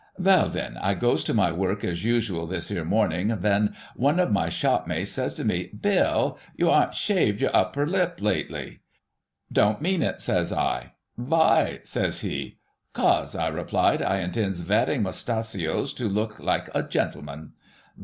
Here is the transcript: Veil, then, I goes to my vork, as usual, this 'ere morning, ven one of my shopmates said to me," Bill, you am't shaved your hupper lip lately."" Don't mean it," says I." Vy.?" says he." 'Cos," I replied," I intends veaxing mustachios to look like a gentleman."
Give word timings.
Veil, 0.17 0.49
then, 0.49 0.77
I 0.81 0.95
goes 0.95 1.23
to 1.25 1.33
my 1.35 1.51
vork, 1.51 1.83
as 1.83 2.03
usual, 2.03 2.47
this 2.47 2.71
'ere 2.71 2.83
morning, 2.83 3.35
ven 3.37 3.75
one 3.95 4.19
of 4.19 4.31
my 4.31 4.47
shopmates 4.49 5.11
said 5.11 5.29
to 5.35 5.43
me," 5.45 5.69
Bill, 5.79 6.39
you 6.55 6.71
am't 6.71 6.95
shaved 6.95 7.39
your 7.39 7.51
hupper 7.51 7.85
lip 7.87 8.19
lately."" 8.19 8.79
Don't 9.53 9.79
mean 9.79 10.01
it," 10.01 10.19
says 10.19 10.51
I." 10.51 10.93
Vy.?" 11.19 11.81
says 11.93 12.21
he." 12.21 12.57
'Cos," 12.95 13.35
I 13.35 13.49
replied," 13.49 14.01
I 14.01 14.21
intends 14.21 14.63
veaxing 14.63 15.03
mustachios 15.03 15.93
to 15.97 16.09
look 16.09 16.39
like 16.39 16.67
a 16.73 16.81
gentleman." 16.81 17.51